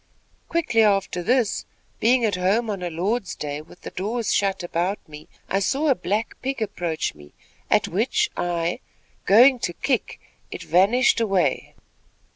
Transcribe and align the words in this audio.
Quickly 0.49 0.81
after 0.81 1.21
this, 1.21 1.63
being 1.99 2.25
at 2.25 2.33
home 2.33 2.71
on 2.71 2.81
a 2.81 2.89
Lord's 2.89 3.35
Day, 3.35 3.61
with 3.61 3.81
the 3.81 3.91
doors 3.91 4.33
shut 4.33 4.63
about 4.63 4.97
me, 5.07 5.27
I 5.47 5.59
saw 5.59 5.89
a 5.89 5.93
black 5.93 6.35
pig 6.41 6.59
approach 6.59 7.13
me, 7.13 7.33
at 7.69 7.87
which 7.87 8.27
I, 8.35 8.79
going 9.27 9.59
to 9.59 9.73
kick, 9.73 10.19
it 10.49 10.63
vanished 10.63 11.19
away. 11.19 11.75